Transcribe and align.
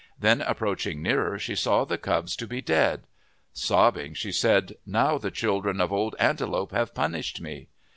Then 0.19 0.41
approaching 0.41 1.03
nearer 1.03 1.37
she 1.37 1.53
saw 1.55 1.85
the 1.85 1.99
cubs 1.99 2.35
to 2.37 2.47
be 2.47 2.59
dead. 2.59 3.03
Sobbing, 3.53 4.15
she 4.15 4.31
said," 4.31 4.73
Now 4.87 5.19
the 5.19 5.29
children 5.29 5.79
of 5.79 5.93
Old 5.93 6.15
Antelope 6.17 6.71
have 6.71 6.95
punished 6.95 7.39
me." 7.39 7.67